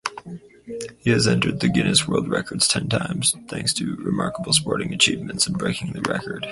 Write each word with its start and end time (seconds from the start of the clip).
He 0.97 1.11
has 1.11 1.27
entered 1.27 1.59
the 1.59 1.69
Guinness 1.69 2.07
World 2.07 2.27
Records 2.27 2.67
ten 2.67 2.89
times 2.89 3.35
thanks 3.47 3.71
to 3.75 3.97
remarkable 3.97 4.51
sporting 4.51 4.95
achievements. 4.95 5.47